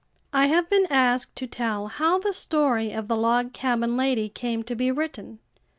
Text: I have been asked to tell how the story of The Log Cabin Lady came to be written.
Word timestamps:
I 0.33 0.47
have 0.47 0.67
been 0.67 0.87
asked 0.91 1.35
to 1.35 1.45
tell 1.45 1.85
how 1.85 2.17
the 2.17 2.33
story 2.33 2.91
of 2.91 3.07
The 3.07 3.15
Log 3.15 3.53
Cabin 3.53 3.95
Lady 3.97 4.29
came 4.29 4.63
to 4.63 4.73
be 4.73 4.89
written. 4.89 5.37